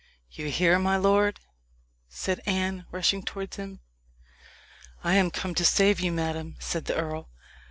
[0.31, 1.39] "You here, my lord?"
[2.09, 3.81] said Anne, rushing towards him.
[5.03, 7.29] "I am come to save you, madame," said the earl.